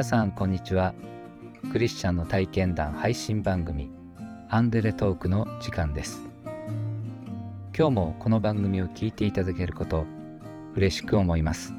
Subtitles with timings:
[0.00, 0.94] 皆さんこんにちは。
[1.72, 3.90] クリスチャンの体験談配信番組
[4.48, 6.22] アンデレトークの時間です。
[7.76, 10.06] 今日もこの番組を聞いていただけること
[10.74, 11.74] 嬉しく思います。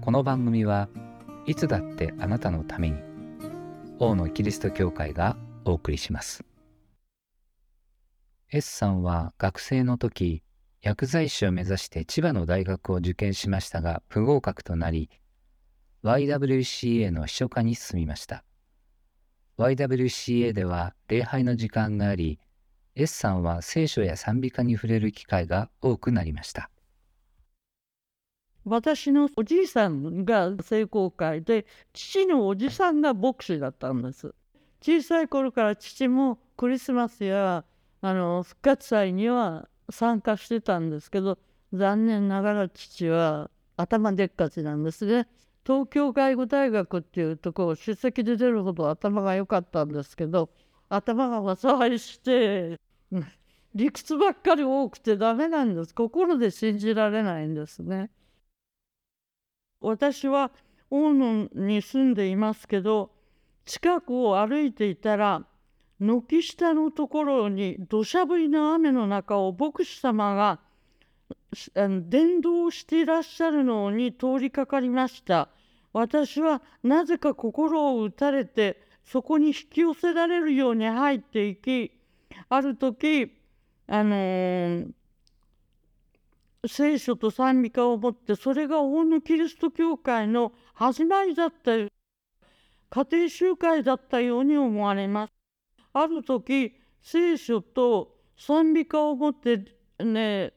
[0.00, 0.88] この番組は
[1.44, 2.98] いつだってあなたのために
[3.98, 6.44] 王のキリスト教会がお送りします。
[8.52, 10.44] S さんは学生の時
[10.82, 15.10] 薬剤師を目指して千葉の大学を受験しましたが不合格となり
[16.02, 18.42] YWCA の秘書課に進みました。
[19.58, 22.38] YWCA では礼拝の時間があり
[22.94, 26.70] S さんは聖書や賛美歌に触れる機会が多くなりました。
[28.64, 34.34] 私のおじいさんが聖公会で父のおじさんが牧師だったんです。
[34.82, 37.64] 小さい頃から父もクリスマスや
[38.00, 41.38] あの復活祭には参加してたんですけど
[41.74, 45.28] 残念ながら父は頭でっかちなんですね。
[45.66, 50.50] 東京外語大学っていうところ出席で出るほど頭が良かったんですけど
[50.88, 52.78] 頭が災いして
[53.74, 58.10] 理屈ばっかり多くてダメなんです心で信じられないんですね。
[59.80, 60.50] 私は
[60.90, 63.12] 大野に住んでいますけど
[63.64, 65.46] 近くを歩いていたら
[66.00, 70.60] 軒下のところに土砂降りの雨の中を牧師様が
[71.74, 75.48] あの伝道していらっしゃるのに通りかかりました。
[75.92, 81.90] 私はなぜか心を打たれてそこに引き寄せられるように入っていき
[82.48, 83.32] ある時
[83.88, 84.92] あのー、
[86.68, 91.90] 聖書と賛美歌を持ってそれが大野キリスト教会の始まりだった家
[93.10, 95.32] 庭集会だったように思われます。
[95.92, 99.64] ある時聖書と賛美歌を持って
[99.98, 100.52] ね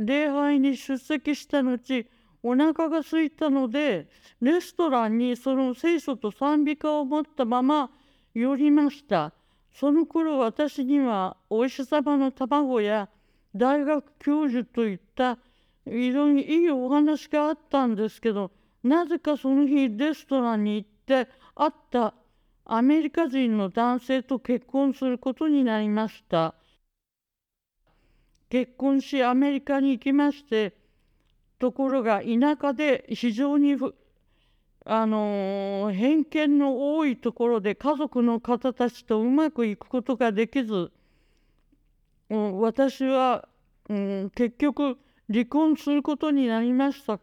[0.00, 2.06] 礼拝に出席した後
[2.42, 4.08] お腹が空いたので
[4.40, 7.90] レストランにその聖書と賛美歌を持ったまま
[8.34, 9.32] 寄りました
[9.74, 13.10] その頃私にはお医者様の卵や
[13.54, 15.36] 大学教授といった
[15.84, 18.50] 非常にいいお話があったんですけど
[18.82, 22.14] なぜかその日レストランに行って会った
[22.64, 26.54] アメリカ人の男性と結婚することになりました。
[28.50, 30.74] 結婚しアメリカに行きまして
[31.58, 33.76] ところが田舎で非常に
[34.84, 40.90] あの偏見の多いところで家族の方たちとうまくいくことができず、
[42.28, 43.48] うん、私は、
[43.88, 44.98] うん、結局
[45.32, 47.20] 離婚することになりました。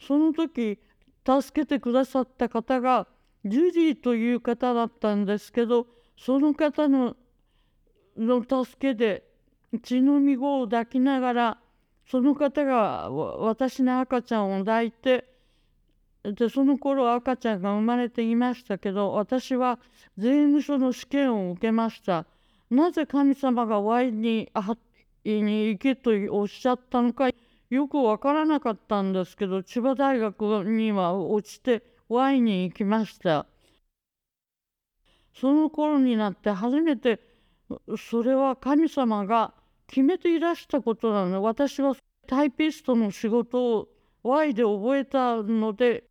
[0.00, 0.78] その時
[1.26, 3.06] 助けてくださった方が
[3.44, 7.16] ジュリーという方だったんですけどその方の
[8.16, 9.25] の助けで
[9.82, 11.58] 血のみ子を抱きながら
[12.10, 15.24] その方が私の赤ちゃんを抱いて
[16.22, 19.78] でその頃赤ちゃんが生まれていましたけど私は
[20.16, 22.26] 税務署の試験を受けました。
[22.68, 24.50] なぜ神様が Y に
[25.24, 27.30] に行けとおっしゃったのか
[27.70, 33.46] よくわからなかったんですけど千葉大学には落ちて Y に行きました。
[35.34, 37.20] その頃になって初めて
[37.96, 39.52] それは神様が
[39.86, 41.42] 決めていらしたことなの。
[41.42, 41.94] 私は
[42.26, 43.88] タイピストの仕事を
[44.22, 46.04] Y で覚えたので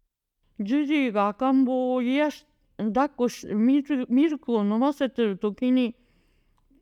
[0.59, 2.45] ジュディが赤ん坊を癒し
[2.77, 5.95] 抱っこしミルクを飲ませてる時に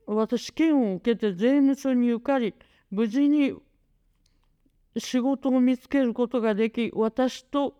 [0.05, 2.53] 私試験を受けて税務署に受かり
[2.91, 3.53] 無事に
[4.97, 7.73] 仕事を見つけることができ私と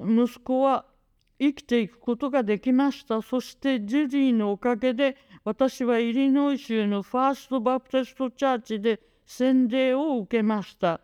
[0.00, 0.84] 息子は
[1.48, 3.22] 生きていくことができました。
[3.22, 11.00] そしてジュディのおかげで私はイリノイ州のファーストバプテストチャーチで洗礼を受けました。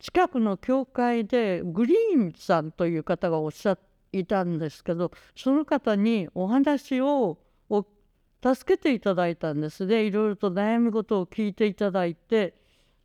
[0.00, 7.38] 近くの教会でグリーンさんという方がおっしゃっていたんですけどその方にお話を
[8.42, 10.04] 助けていただいたんですね。
[10.04, 12.54] いろいろと悩み事を聞いていただいて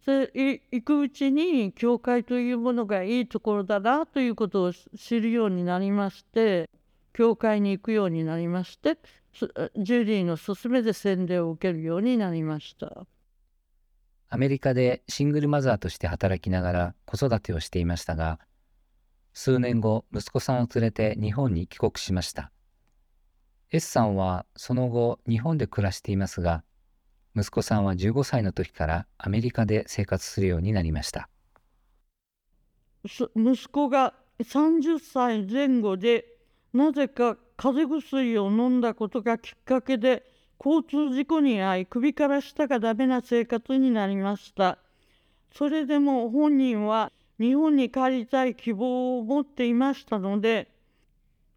[0.05, 6.69] で行くうちに教会というものがいいところだなということを知るようになりまして
[7.13, 8.97] 教会に行くようになりまして
[9.33, 13.05] ジュリーの勧めで洗礼を受けるようになりました。
[14.29, 18.39] アメリカでシングルマザーとして働きながら子育てをしていましたが
[19.33, 22.51] 数年後息子さんを連れて日本に帰国しました。
[23.71, 26.63] S さんはその後日本で暮らしていますが
[27.35, 31.29] 息子さんは15歳の時からアメリカで生活するようになりました。
[33.35, 36.25] 息子が30歳前後で
[36.73, 40.23] なぜか風邪薬を飲んだことがきっかけで
[40.63, 44.77] 交通事故に遭い首から下がダメな生活になりました。
[45.53, 50.71] それでも本人は日本に帰りたい希望を持っていましたので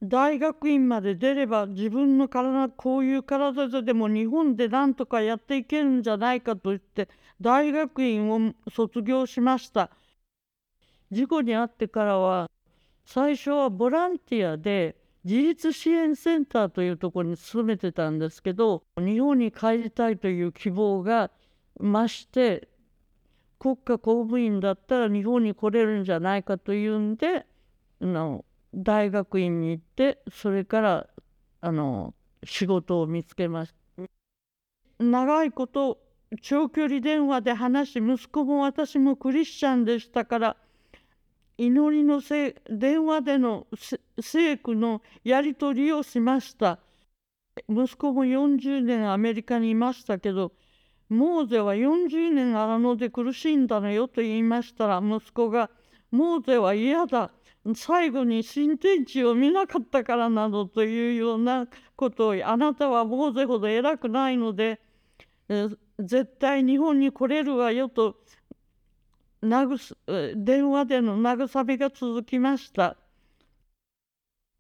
[0.09, 7.09] 大学院まで出れば自分の体こういう体ででも日本でなんとかやっていけるんじゃないかと言って
[7.41, 9.91] 大学院を卒業しました。
[11.11, 12.51] 事故に遭ってからは
[13.05, 21.31] 最初はボランティアで自立支援センターというところに勤めてたんですけど日本に帰りたいという希望が
[21.81, 22.69] 増して
[23.59, 27.47] 国家公務員だったら日本に来れるんじゃないかというんで
[28.00, 31.06] の大学院に行ってそれから
[31.61, 34.05] あの仕事を見つけました。
[34.99, 35.99] 長いこと
[36.43, 40.56] 長距離電話で話し息子も私もクリスチャンでしたから
[41.56, 43.67] 祈りのせ電話での
[44.21, 46.81] 聖句のやり取りをしました。
[47.69, 50.53] 息子も40年アメリカにいましたけど
[51.09, 55.71] モーゼは40年荒野で苦しんだのよと言いましたら息子が
[56.11, 57.32] 「モーゼは嫌だ。
[57.75, 61.66] 最後に新天地を見なかったからなど」というような
[61.96, 64.81] ことをあなたはモーゼほど偉くないので、
[65.99, 68.16] 絶対日本に来れるわよと
[69.40, 72.96] 電話での慰めが続きました。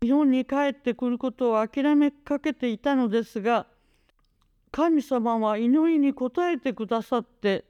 [0.02, 3.66] 日本に帰ってくることを諦めかけていたのですが
[4.70, 7.64] 神様は祈りに応えてくださって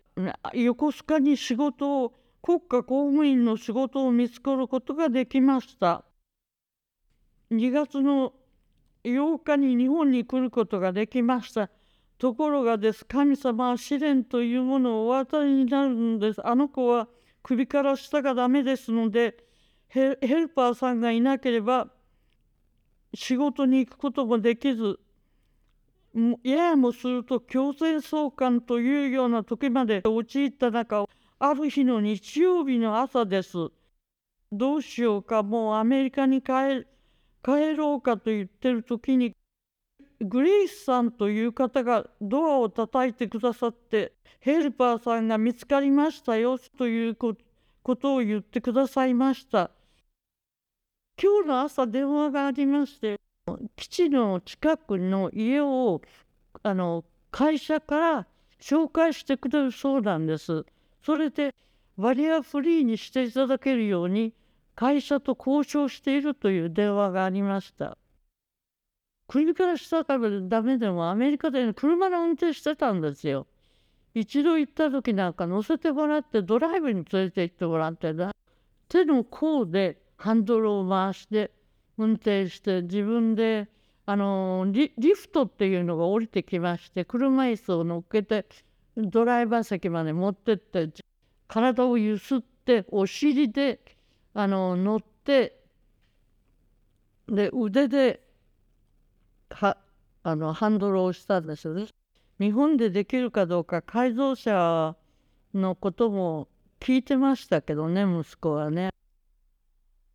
[0.53, 2.13] 横須賀に仕事を
[2.47, 6.05] 国家公務員の仕事を見つけることができました。
[7.51, 8.35] 2月の
[9.03, 11.71] 8日に日本に来ることができました。
[12.19, 13.07] ところがです。
[13.07, 16.47] 神様は試練というものをお与えになるんです。
[16.47, 17.09] あの子は
[17.43, 19.39] 首から下がダメですので
[19.89, 21.89] ヘルパーさんがいなければ
[23.15, 25.01] 仕事に行くこともできず
[26.43, 31.07] ややもすると強制送還というような時まで陥った中
[31.47, 33.69] ある日の日曜日の朝です。
[34.51, 36.87] どうしようかもうアメリカに帰
[37.45, 39.37] 帰ろうかと言ってる時に
[40.21, 47.37] グレイスさんという方がドアを叩いてくださってヘルパーさんが見つかりましたよというこ
[47.95, 49.71] とを言ってくださいました。
[51.23, 53.21] 今日の朝電話がありまして
[53.77, 56.01] 基地の近くの家を
[56.63, 58.27] あの会社から
[58.59, 60.65] 紹介してくれるそうなんです。
[61.05, 61.55] それで
[61.99, 64.33] バリアフリーにしていただけるように
[64.75, 67.99] 会社と交渉しているという電話がありました。
[69.29, 73.47] 国から下からダメでもアメリカで、車の運転してたんですよ。
[74.15, 78.33] 一度行った時なんか乗せてもらってドライブに連れて行ってもらってな
[78.89, 81.51] 手の甲でハンドルを回して
[81.99, 83.69] 運転して自分で
[84.07, 88.47] あのリフトっていうのが降りてきまして車椅子を乗っけて
[88.97, 90.91] ドライバー席まで持ってって
[91.49, 93.81] 体をゆすってお尻で
[94.33, 95.61] あの乗って
[97.29, 98.21] で腕で
[99.51, 99.77] は
[100.23, 101.87] あのハンドルをしたんですよね。
[102.41, 104.97] 日本でできるかどうか改造車
[105.55, 106.49] のことも
[106.81, 108.91] 聞いてましたけどね息子はね。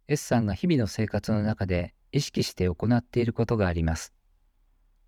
[0.07, 4.13] S さんが日々の生活の中で意識して行っていることがあります。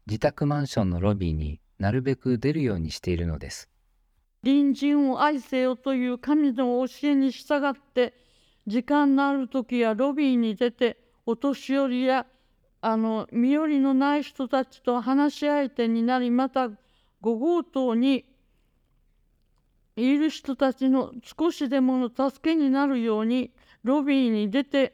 [0.08, 3.68] 自宅マンションのロビーになるべく出るようにしているのです。
[4.44, 8.14] 隣人を愛せよという神の教えに従って
[8.68, 12.28] 時間のある時やロビーに出てお年寄りや
[12.82, 16.72] あの身寄りのない人たちと話し相手になりまた5
[17.22, 18.26] 号棟に
[19.96, 23.52] いる人たちの少しでもの助けになるように
[23.84, 24.94] ロビーに出て、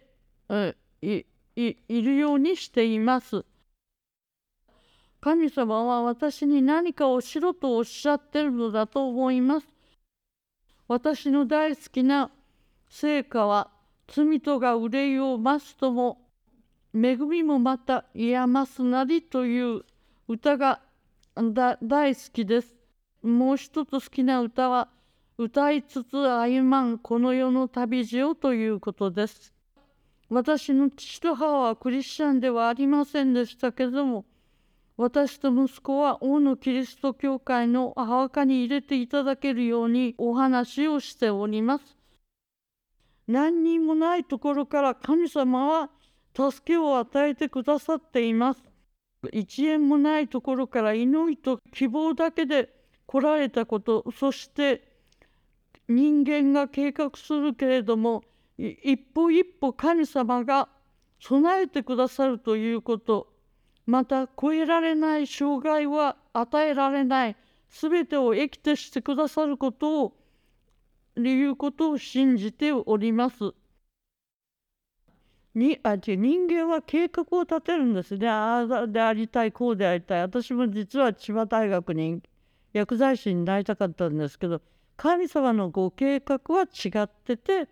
[0.49, 1.23] えい
[1.57, 3.45] いるようにしています。
[5.19, 9.67] 神様は私に何かをしろとおっしゃってるのだと思います。
[10.87, 12.31] 私の大好きな
[12.89, 13.69] 成果は
[14.07, 16.21] 罪とが憂いを増すとも
[16.93, 19.81] 恵みもまた癒ますなりという
[20.27, 20.81] 歌が
[21.35, 22.73] 大好きです。
[23.21, 24.87] もう一つ好きな歌は
[25.37, 29.53] 歌いつつ歩まんこの世の旅路をということです。
[30.29, 34.25] 私の父と母はクリスチャンではありませんでしたけども、
[34.97, 41.97] 私と息子は王のキリスト教会のお墓に入れていただけるようにお話をしております。
[43.27, 45.91] 何にもないところから神様は
[46.35, 48.63] 助けを与えてくださっています。
[49.31, 52.73] 一円もないところから祈りと希望だけで
[53.05, 54.81] 来られたこと、そして
[55.87, 58.23] 人間が計画するけれども
[58.57, 60.69] 一歩一歩神様が
[61.19, 63.27] 備えてくださるということ
[63.87, 67.35] また越えられない障害は与えられない
[67.69, 70.13] 全てを益としてくださることを
[71.17, 73.53] いうことを信じております。
[75.55, 78.29] にあ違う人間は計画を立てるんですね。
[78.29, 80.21] ああでありたいこうでありたい。
[80.21, 82.21] 私も実は千葉大学に
[82.73, 84.61] 薬剤師になりたかったんですけど
[84.97, 87.67] 神様のご計画は違ってて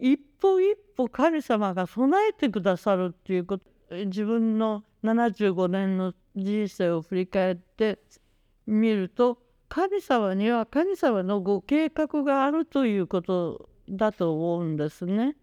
[0.00, 7.98] 一歩一歩神様が備えてくださるっていうこと自分の75年の人生を振り返って
[8.66, 9.38] みると
[9.68, 15.36] 神様には神様のご計画があるということだと思うんですね。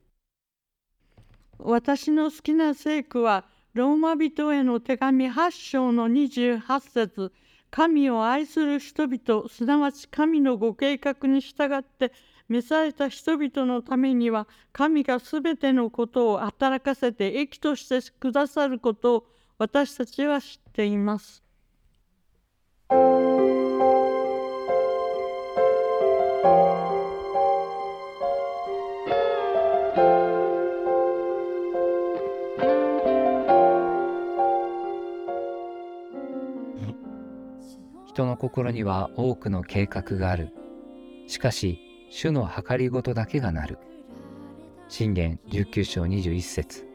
[1.59, 7.31] 私の好きな聖句はローマ人への手紙8章の28節
[7.71, 12.11] 神を愛する人々すなわち神のご計画に従って
[12.47, 19.25] 召された人々のためには神がすべてのことを働かせて益としてくださることを
[19.57, 21.41] 私たちは知っています。
[38.07, 40.49] 人の心には多くの計画がある。
[41.27, 43.77] しかし、主の計りごとだけがなる。
[44.89, 46.94] 信玄19章21節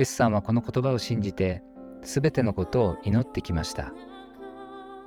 [0.00, 1.62] S さんはこの言葉を信じて、
[2.02, 3.92] すべてのことを祈ってきました。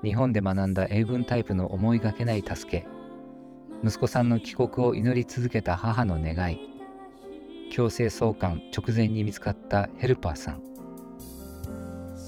[0.03, 2.85] 日本で学んだ英文タイプの思いがけない助け、
[3.83, 6.59] 息子さんの帰国を祈り続けた母の願い、
[7.71, 10.61] 強制送還直前に見つかったヘルパーさん、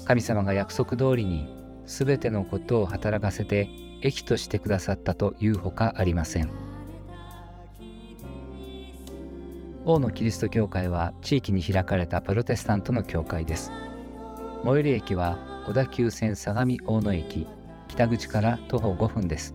[0.04, 1.48] 神様が約束通りに
[1.86, 3.68] すべてのことを働かせて
[4.02, 6.65] 益としてくださったというほかありません。
[9.88, 13.70] 王のキリスト教会は地域に開かれたプロテスタントの教会です。
[14.64, 17.46] 最寄り駅は小田急線相模大野駅
[17.86, 19.54] 北口から徒歩5分です。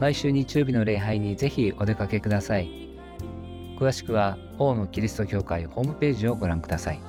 [0.00, 2.68] 毎週日曜日の礼拝にぜひお出かけください。
[3.78, 7.00] 詳しくは王のキリスト教会ホームページをご覧ください。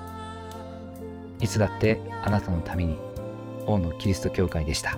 [1.40, 3.00] いつだってあなたのために
[3.66, 4.96] 王のキリスト教会でした。